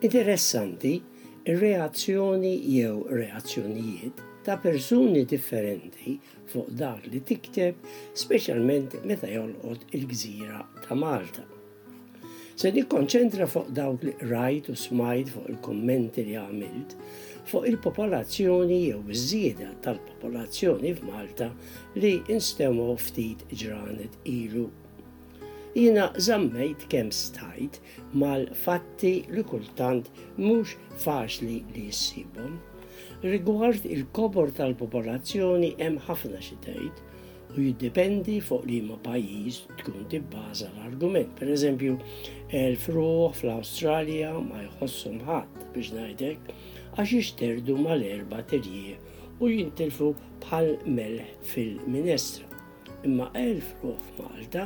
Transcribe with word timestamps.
Interessanti, 0.00 0.90
ir-reazzjoni 1.48 2.50
jew 2.68 2.98
reazzjonijiet 3.08 4.18
ta' 4.44 4.58
persuni 4.60 5.22
differenti 5.24 6.18
fuq 6.52 6.66
dak 6.76 7.06
li 7.08 7.22
tikteb, 7.24 7.78
speċjalment 8.12 8.98
meta 9.08 9.30
jolqot 9.32 9.86
il-gżira 9.96 10.60
ta' 10.84 10.98
Malta. 11.00 11.46
Se 12.60 12.68
nikkonċentra 12.76 13.48
fuq 13.48 13.72
dawk 13.80 14.04
li 14.04 14.12
rajt 14.34 14.68
u 14.74 14.76
smajt 14.84 15.32
fuq 15.32 15.48
il-kommenti 15.54 16.26
li 16.28 16.36
għamilt 16.44 16.92
fuq 17.48 17.64
il-popolazzjoni 17.72 18.82
jew 18.90 19.00
iż-żieda 19.08 19.72
tal-popolazzjoni 19.86 20.92
f'Malta 21.00 21.48
li 21.96 22.18
instemu 22.36 22.92
ftit 23.00 23.48
ġranet 23.62 24.20
ilu 24.28 24.68
jina 25.76 26.06
zammejt 26.16 26.86
kem 26.88 27.10
stajt 27.12 27.76
mal-fatti 28.16 29.12
li 29.28 29.42
kultant 29.44 30.06
mux 30.40 30.72
faċli 31.02 31.58
li 31.74 31.82
jissibom. 31.90 32.54
Rigward 33.24 33.84
il-kobor 33.84 34.52
tal-popolazzjoni 34.56 35.74
hemm 35.76 35.98
ħafna 36.06 36.40
xitejt 36.46 37.02
u 37.58 37.66
jiddependi 37.66 38.38
fuq 38.48 38.64
li 38.70 38.78
ma 38.88 38.96
pajjiż 39.04 39.60
tkun 39.82 40.08
tibbaża 40.14 40.70
l-argument. 40.72 41.36
Per 41.42 41.52
eżempju, 41.52 41.98
l 42.56 42.80
fruħ 42.80 43.34
fl-Awstralja 43.36 44.32
ma 44.48 44.64
jħossum 44.70 45.20
ħadd 45.28 45.62
biex 45.76 45.92
ngħidlek 45.98 46.52
għax 46.96 47.14
jixterdu 47.18 47.76
mal-erba 47.84 48.40
terjie 48.54 48.96
u 49.44 49.52
jintilfu 49.52 50.14
bħal 50.46 50.76
melħ 50.88 51.32
fil-minestra 51.52 52.48
imma 53.06 53.30
elf 53.38 53.68
ruħ 53.84 54.06
Malta, 54.20 54.62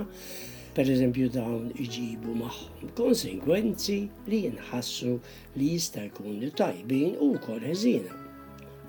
per 0.76 0.88
eżempju 0.88 1.28
dawn 1.34 1.66
iġibu 1.82 2.34
maħħom 2.40 2.92
konsekwenzi 3.00 3.96
li 4.30 4.38
jinħassu 4.46 5.12
li 5.58 5.68
jista' 5.74 6.06
jkun 6.08 6.44
tajbin 6.58 7.18
u 7.20 7.28
kol 7.44 7.60
ħeżina. 7.70 8.16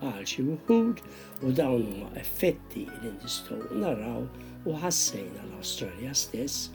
Għal 0.08 0.24
xi 0.30 0.44
wħud 0.46 1.02
u 1.46 1.52
dawn 1.60 1.84
huma 1.92 2.10
effetti 2.22 2.86
li 2.88 3.12
nistgħu 3.18 3.80
naraw 3.84 4.24
u 4.72 4.78
ħassejna 4.84 5.44
l-Awstralja 5.50 6.14
stess 6.24 6.70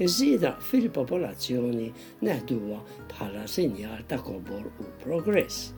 iż-żieda 0.00 0.54
fil-popolazzjoni 0.70 1.90
neħduha 2.24 2.78
bħala 3.10 3.44
sinjal 3.56 4.06
ta' 4.08 4.22
kobor 4.24 4.64
u 4.80 4.88
progress 5.02 5.74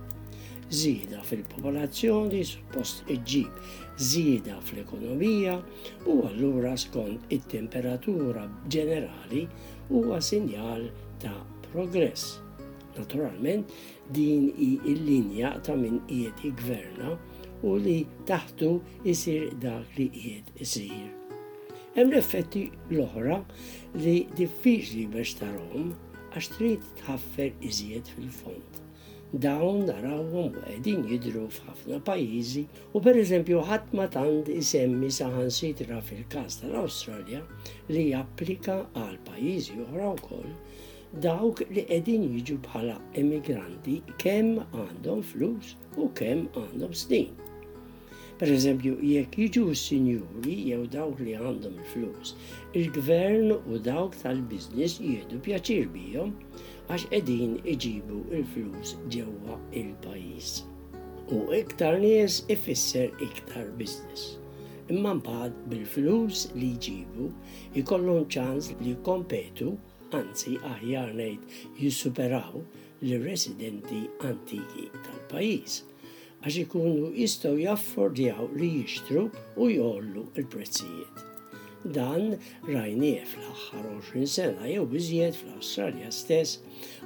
żieda 0.73 1.21
fil-popolazzjoni 1.29 2.41
suppost 2.49 3.03
iġġib 3.15 3.57
żieda 4.11 4.55
fl-ekonomija 4.69 5.57
u 6.09 6.15
allura 6.29 6.71
skont 6.81 7.29
it-temperatura 7.37 8.47
ġenerali 8.73 9.43
huwa 9.91 10.21
sinjal 10.29 10.87
ta' 11.23 11.37
progress. 11.73 12.25
Naturalment, 12.97 13.69
din 14.17 14.49
hi 14.59 14.71
l-linja 14.95 15.53
ta' 15.67 15.77
min 15.83 16.01
qiegħed 16.09 16.57
gverna 16.63 17.15
u 17.69 17.75
li 17.85 17.99
taħtu 18.33 18.73
isir 19.13 19.51
dak 19.67 19.93
li 19.99 20.09
qiegħed 20.17 20.63
isir. 20.65 21.05
Hemm 21.95 22.09
l-effetti 22.15 22.65
l-oħra 22.93 23.43
li 24.01 24.19
diffiċli 24.41 25.05
biex 25.17 25.37
tarhom 25.43 25.93
għax 26.33 26.51
trid 26.57 26.89
tħaffer 27.03 27.53
iżjed 27.69 28.09
fil-fond 28.17 28.81
dawn 29.33 29.87
narawhom 29.89 30.51
qegħdin 30.55 31.05
jidhru 31.11 31.43
f'ħafna 31.59 31.99
pajjiżi 32.09 32.63
u 32.93 33.01
pereżempju 33.07 33.63
ħadd 33.69 33.95
ma 33.97 34.05
tant 34.17 34.49
isemmi 34.55 35.09
saħansitra 35.19 36.01
fil-każ 36.09 36.59
tal-Awstralja 36.63 37.41
li 37.89 38.03
japplika 38.11 38.77
għal 39.03 39.17
pajjiżi 39.31 39.79
oħra 39.87 40.11
wkoll 40.19 40.51
dawk 41.29 41.65
li 41.71 41.87
qegħdin 41.89 42.27
jiġu 42.35 42.59
bħala 42.67 42.99
emigranti 43.25 43.97
kemm 44.21 44.61
għandhom 44.85 45.25
flus 45.33 45.73
u 45.97 46.11
kemm 46.17 46.53
għandhom 46.65 46.93
snin. 47.05 47.33
Per 48.43 48.51
eżempju, 48.51 48.97
jekk 49.07 49.37
jiġu 49.45 49.65
s 49.73 49.87
sinjuri 49.93 50.55
jew 50.73 50.85
dawk 50.91 51.21
li 51.23 51.35
għandhom 51.39 51.77
il-flus, 51.81 52.35
il-gvern 52.77 53.53
u 53.55 53.77
dawk 53.85 54.17
tal-biznis 54.23 54.97
jiedu 55.01 55.39
pjaċir 55.45 55.89
bijom 55.95 56.33
għax 56.93 57.07
edin 57.17 57.53
iġibu 57.73 58.17
il-flus 58.37 58.91
ġewwa 59.13 59.55
il-pajis. 59.81 60.49
U 61.33 61.39
iktar 61.57 61.95
nies 62.03 62.43
ifisser 62.53 63.09
iktar 63.25 63.71
biznis. 63.79 64.25
Imma 64.93 65.15
mbagħad 65.23 65.57
bil-flus 65.73 66.43
li 66.59 66.69
jġibu 66.77 67.31
jkollhom 67.79 68.29
ċans 68.37 68.75
li 68.83 68.93
kompetu, 69.09 69.71
anzi 70.21 70.59
aħjar 70.75 71.15
ngħid 71.17 71.65
jissuperaw 71.81 72.61
l-residenti 72.61 74.03
antiki 74.29 74.91
tal-pajis 75.07 75.81
għax 76.43 76.61
ikunu 76.67 77.09
jistgħu 77.17 77.57
jaffordjaw 77.65 78.53
li 78.61 78.75
jixtru 78.83 79.29
u 79.57 79.73
jollu 79.81 80.29
il-prezzijiet 80.37 81.29
dan 81.91 82.37
rajnieh 82.69 83.25
fl-aħħar 83.31 83.87
20 84.07 84.29
sena 84.31 84.69
jew 84.71 84.85
biżjed 84.93 85.35
fl-Awstralja 85.39 86.11
stess, 86.15 86.53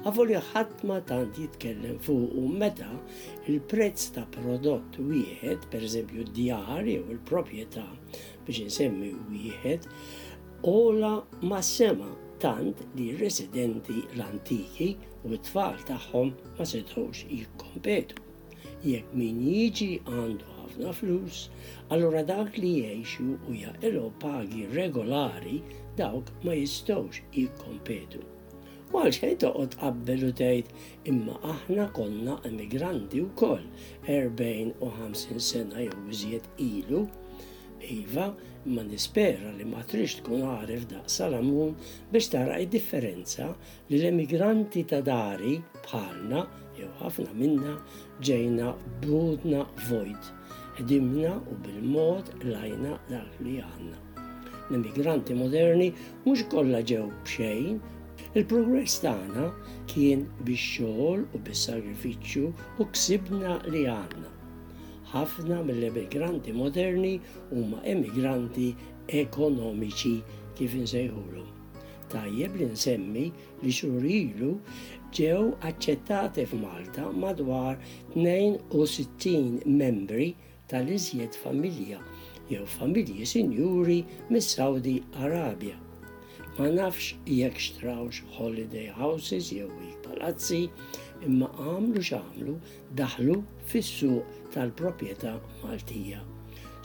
għavolja 0.03 0.41
ħadd 0.53 0.83
ma 0.89 0.99
tant 1.09 1.37
jitkellem 1.39 1.97
fuq 2.05 2.35
u 2.37 2.43
meta 2.53 2.89
il-prezz 3.49 4.11
ta' 4.15 4.27
prodott 4.37 4.99
wieħed, 5.01 5.67
eżempju 5.79 6.27
d-djar 6.29 6.85
jew 6.85 7.03
il-proprjetà 7.15 7.87
biex 8.45 8.61
insemmi 8.67 9.13
wieħed, 9.31 9.89
ola 10.69 11.15
ma 11.45 11.61
sema 11.61 12.09
tant 12.41 12.83
li 12.97 13.11
residenti 13.17 14.03
l-antiki 14.13 14.91
u 15.25 15.33
t-tfal 15.33 15.81
tagħhom 15.89 16.33
ma 16.59 16.65
setħux 16.65 17.25
jikkompetu. 17.31 18.21
Jekk 18.85 19.13
min 19.17 19.41
jiġi 19.47 19.89
għandu 20.05 20.56
ħafna 20.67 20.93
flus, 20.93 21.49
allora 21.95 22.23
dak 22.27 22.57
li 22.61 22.71
jgħixu 22.81 23.27
u 23.51 23.55
jaqilhom 23.59 24.15
pagi 24.23 24.65
regolari 24.73 25.61
dawk 25.99 26.31
ma 26.43 26.55
jistgħux 26.59 27.21
jikkompetu. 27.35 28.23
U 28.91 29.01
għal 29.01 29.15
xejn 29.15 29.39
toqgħod 29.43 29.77
qabbel 29.81 30.25
u 30.29 30.33
tgħid 30.39 30.67
imma 31.11 31.37
aħna 31.55 31.87
konna 31.97 32.37
emigranti 32.49 33.23
wkoll 33.23 33.63
40 34.07 34.75
u 34.79 34.91
50 34.99 35.41
sena 35.49 35.83
jew 35.83 36.05
iżjed 36.13 36.51
ilu. 36.67 37.05
Iva, 37.93 38.31
ma 38.73 38.81
nispera 38.83 39.51
li 39.53 39.63
ma 39.69 39.83
trix 39.87 40.15
tkun 40.19 40.41
għarif 40.49 40.87
daqsa 40.91 41.27
salamun 41.27 41.75
biex 42.11 42.31
tara 42.33 42.55
differenza 42.65 43.51
li 43.91 43.99
l-emigranti 43.99 44.81
ta' 44.89 45.03
dari 45.05 45.59
bħalna 45.85 46.41
jew 46.79 46.89
ħafna 47.03 47.35
minna 47.37 47.77
ġejna 48.17 48.73
budna 49.05 49.61
vojt 49.91 50.33
ħdimna 50.77 51.29
u 51.51 51.55
bil-mod 51.65 52.29
lajna 52.51 52.89
dak 53.11 53.41
li 53.45 53.53
għanna. 53.63 54.01
L-immigranti 54.69 55.35
moderni 55.37 55.87
mhux 56.25 56.43
kollha 56.51 56.81
ġew 56.91 57.05
b'xejn, 57.25 57.79
il-progress 58.37 58.99
tagħna 59.01 59.47
kien 59.89 60.27
bix-xogħol 60.45 61.23
u 61.33 61.41
bis-sagrifiċċju 61.47 62.51
u 62.51 62.87
ksibna 62.93 63.55
li 63.73 63.81
għandna. 63.93 64.29
Ħafna 65.13 65.61
mill 65.65 65.85
immigranti 65.89 66.53
moderni 66.53 67.13
huma 67.49 67.79
emigranti 67.87 68.69
ekonomiċi 69.21 70.15
kif 70.57 70.75
insejħulhom. 70.77 71.53
Tajjeb 72.11 72.53
li 72.61 72.67
nsemmi 72.71 73.23
li 73.63 73.71
xurilu 73.73 74.53
ġew 75.15 75.39
aċċettati 75.71 76.43
f'Malta 76.53 77.07
madwar 77.17 77.79
62 78.13 79.63
membri 79.65 80.35
tal-iżjed 80.69 81.33
familja 81.43 81.99
jew 82.51 82.65
familji 82.65 83.25
sinjuri 83.25 84.05
mis-Saudi 84.29 85.01
Arabja. 85.23 85.75
Ma 86.57 86.65
nafx 86.71 87.13
jekk 87.27 87.59
xtrawx 87.65 88.21
holiday 88.35 88.87
houses 88.99 89.51
jew 89.55 89.69
palazzi, 90.05 90.63
imma 91.27 91.47
għamlu 91.67 92.01
x'għamlu 92.03 92.55
daħlu 93.01 93.37
fis-suq 93.71 94.27
tal-proprjetà 94.55 95.35
Maltija. 95.63 96.19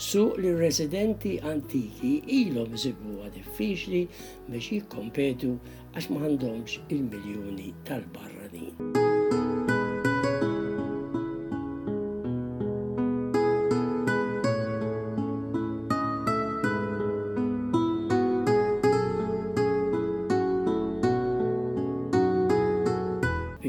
Suq 0.03 0.39
li 0.43 0.55
residenti 0.59 1.37
antiki 1.55 2.15
ilhom 2.41 2.75
żibuha 2.85 3.31
diffiċli 3.37 4.05
biex 4.51 4.71
jikkompetu 4.77 5.55
għax 5.93 6.11
m'għandhomx 6.11 6.81
il-miljuni 6.97 7.71
tal-barranin. 7.89 9.01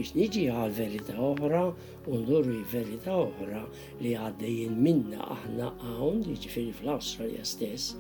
biex 0.03 0.15
niġi 0.19 0.50
għal 0.51 0.73
verità 0.75 1.13
oħra 1.15 1.61
u 2.11 2.17
ndurri 2.19 2.61
verità 2.67 3.13
oħra 3.15 3.61
li 4.01 4.11
għaddejjin 4.15 4.75
minna 4.83 5.27
aħna 5.31 5.69
għawn 5.79 6.23
jiġifieri 6.27 6.73
fl-Awstralja 6.79 7.44
stess 7.44 7.95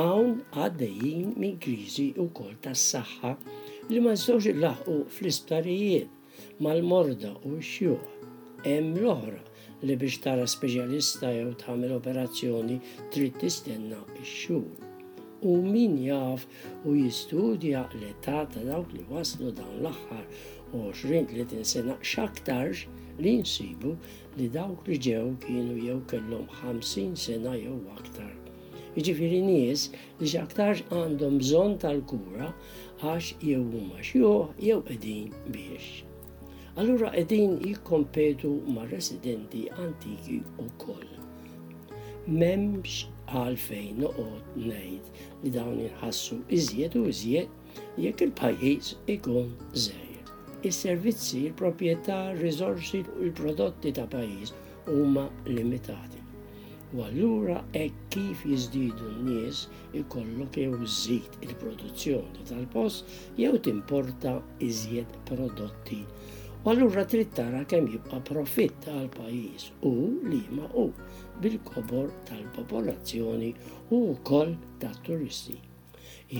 għawn 0.00 0.38
għaddejjin 0.56 1.34
minn 1.36 1.58
kriżi 1.60 2.08
u 2.24 2.28
kol 2.32 2.54
tas-saħħa 2.64 3.34
li 3.90 4.00
ma 4.00 4.14
nistgħux 4.14 4.56
laħu 4.64 4.96
fl-isptarijiet 5.10 6.08
mal-morda 6.64 7.34
u 7.46 7.56
x-xjuħ. 7.60 8.16
Hemm 8.66 8.96
l-oħra 8.96 9.42
li 9.86 9.96
biex 10.00 10.22
tara 10.24 10.48
speċjalista 10.48 11.34
jew 11.36 11.52
tagħmel 11.60 11.98
operazzjoni 12.00 12.80
trid 13.12 13.36
tistenna 13.42 14.00
x-xhur. 14.22 14.64
U 15.46 15.58
min 15.62 15.98
jaf 16.00 16.46
u 16.88 16.94
jistudja 16.96 17.84
l-età 17.94 18.46
ta' 18.48 18.62
dawk 18.64 18.94
li 18.96 19.04
waslu 19.10 19.52
dan 19.54 19.68
l-aħħar 19.82 20.28
20-30 20.76 21.64
sena 21.64 21.94
xaktarx 22.02 22.86
li 23.18 23.32
nsibu 23.40 23.90
li 24.38 24.46
dawk 24.56 24.88
li 24.88 24.98
ġew 25.06 25.32
kienu 25.44 25.76
jew 25.86 25.98
kellhom 26.10 26.46
50 26.62 27.16
sena 27.20 27.54
jew 27.56 27.78
aktar. 27.96 28.32
Iġifiri 28.96 29.40
nies 29.44 29.86
li 30.20 30.28
xaktarx 30.32 30.84
għandhom 30.96 31.36
bżon 31.42 31.76
tal-kura 31.82 32.50
għax 33.02 33.34
jew 33.44 33.62
huma 33.72 34.00
xjuħ 34.00 34.62
jew 34.68 34.78
qegħdin 34.88 35.34
biex. 35.52 36.06
Allura 36.76 37.10
qegħdin 37.14 37.58
jikkompetu 37.70 38.54
ma' 38.72 38.88
residenti 38.92 39.66
antiki 39.82 40.40
u 40.60 40.68
koll. 40.82 41.12
Memx 42.26 43.04
għalfejn 43.36 44.02
noqgħod 44.02 44.66
ngħid 44.66 45.28
li 45.44 45.52
dawn 45.54 45.80
inħassu 45.86 46.40
iżjed 46.58 46.98
u 47.00 47.06
iżjed 47.12 48.00
jekk 48.06 48.26
il-pajjiż 48.30 48.96
ikun 49.16 49.52
żer 49.76 50.05
il-servizzi, 50.66 51.44
il-propieta, 51.44 52.30
il-rizorsi 52.30 52.98
u 53.18 53.22
il-prodotti 53.24 53.92
ta' 53.92 54.06
pajis 54.06 54.52
huma 54.86 55.30
limitati. 55.44 56.14
U 56.92 57.00
allura 57.02 57.64
e 57.70 57.92
kif 58.10 58.42
jizdidu 58.46 59.06
n-nies 59.20 59.66
ikollok 60.00 60.58
jew 60.58 60.80
żid 60.86 61.30
il-produzzjoni 61.46 62.44
tal-post 62.48 63.10
jew 63.38 63.58
timporta 63.62 64.36
iżjed 64.68 65.06
prodotti. 65.26 66.02
U 66.64 66.70
allura 66.70 67.04
trid 67.06 67.30
tara 67.38 67.62
kemm 67.64 67.86
jibqa' 67.92 68.22
profitt 68.32 68.90
għal 68.90 69.08
pajjiż 69.18 69.68
u 69.86 69.94
li 70.26 70.42
ma 70.50 70.66
bil-kobor 71.44 72.10
tal-popolazzjoni 72.28 73.52
u 73.94 74.02
wkoll 74.18 74.54
tat-turisti 74.82 75.58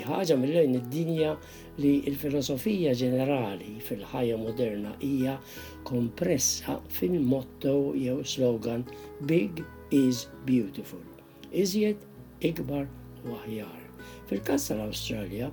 ħaġa 0.07 0.35
mill-lejn 0.41 0.77
id-dinja 0.81 1.33
li 1.81 1.93
l-filosofija 2.11 2.93
ġenerali 3.01 3.75
fil-ħajja 3.87 4.39
moderna 4.41 4.95
hija 5.07 5.37
kompressa 5.89 6.79
fil-motto 6.99 7.77
jew 7.95 8.21
slogan 8.25 8.85
Big 9.27 9.63
is 9.97 10.27
beautiful. 10.47 11.01
Iżjed 11.57 11.99
ikbar 12.45 12.87
u 13.25 13.39
aħjar. 13.43 13.83
fil 14.29 14.41
kassa 14.43 14.75
tal-Awstralja, 14.75 15.47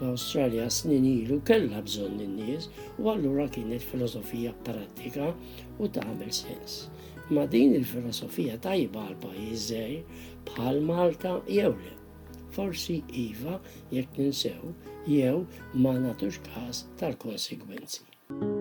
l-Awstralja 0.00 0.66
snin 0.70 1.06
ilu 1.08 1.38
kellha 1.48 1.80
bżonn 1.86 2.20
in-nies 2.20 2.68
u 3.00 3.08
allura 3.08 3.46
kienet 3.48 3.80
filosofija 3.82 4.52
pratika 4.68 5.30
u 5.80 5.88
tagħmel 5.88 6.28
sens. 6.32 6.90
Ma 7.32 7.46
din 7.48 7.72
il-filosofija 7.78 8.58
tajba 8.64 9.06
għal 9.06 9.18
pajjiż 9.24 9.80
bħal 10.50 10.82
Malta 10.88 11.38
jew 11.48 11.72
le 11.72 11.97
forsi 12.58 13.02
iva 13.26 13.54
jekk 13.96 14.12
ninsew 14.22 14.72
jew 15.06 15.46
ma 15.84 15.92
natux 16.04 16.40
każ 16.50 16.76
tal-konsegwenzi. 16.98 18.00
konsekwenzi 18.08 18.57